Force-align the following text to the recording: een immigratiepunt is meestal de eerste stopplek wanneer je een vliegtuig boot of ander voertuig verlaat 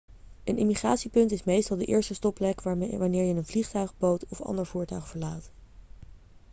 een 0.43 0.57
immigratiepunt 0.57 1.31
is 1.31 1.43
meestal 1.43 1.77
de 1.77 1.85
eerste 1.85 2.13
stopplek 2.13 2.61
wanneer 2.61 3.23
je 3.23 3.33
een 3.33 3.45
vliegtuig 3.45 3.97
boot 3.97 4.25
of 4.27 4.41
ander 4.41 4.65
voertuig 4.65 5.07
verlaat 5.07 5.51